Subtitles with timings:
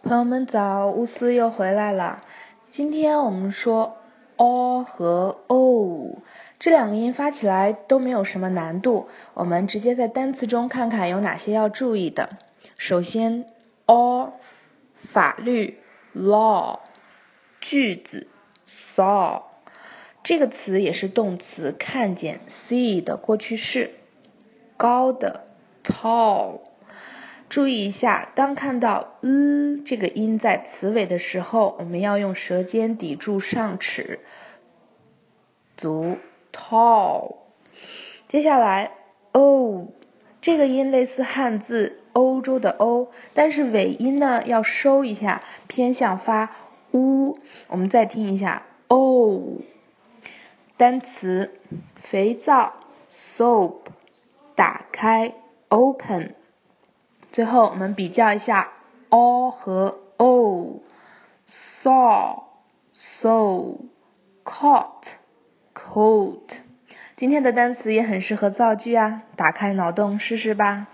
[0.00, 2.22] 朋友们早，乌斯又回来了。
[2.70, 3.96] 今天我们说
[4.36, 6.22] o 和 o
[6.60, 12.30] 这两个音发起来都没有什么难度，我们直接在单词中看看有哪些要注意的。
[12.76, 13.46] 首先
[13.86, 14.34] o
[15.12, 15.78] 法律
[16.14, 16.78] law
[17.60, 18.28] 句子
[18.66, 19.42] saw
[20.22, 23.90] 这个词也是动词看见 see 的过去式，
[24.76, 25.48] 高的
[25.82, 26.60] tall。
[27.48, 34.20] 注意一下，当看到 “l” 这个音在词尾的时候，我们要用舌尖抵住上齿，
[35.76, 36.18] 读
[36.52, 37.36] tall。
[38.28, 38.90] 接下来
[39.32, 39.88] “o”
[40.42, 46.50] 这个音类似汉字“欧洲”的“欧”，但是尾音呢要收一下，偏向发
[46.90, 47.38] “u”。
[47.68, 49.62] 我们再听一下 “o”。
[50.76, 51.50] 单词
[51.96, 52.74] 肥皂
[53.08, 53.78] “soap”，
[54.54, 55.32] 打开
[55.68, 56.34] “open”。
[57.30, 58.68] 最后我们比较一下
[59.10, 60.82] o 和 o，saw
[62.94, 63.78] saw
[64.44, 65.12] caught
[65.74, 66.58] caught。
[67.16, 70.88] 今天的单词也很适合造句啊，打开脑洞试试吧。